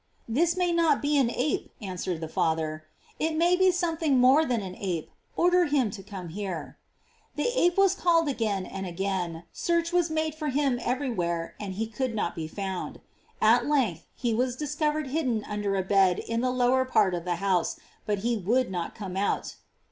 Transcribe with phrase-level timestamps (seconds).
[0.27, 2.85] "This may not be an ape," answered the Father:
[3.19, 6.79] "it may be something more than an ape; order him to come here."
[7.35, 11.85] The ape was called again and again, search was made for him everywhere, and he
[11.85, 12.99] could not be found.
[13.39, 17.35] At length, he was discovered hidden under a bed in the lower part of the
[17.35, 19.57] house, but he would not come out.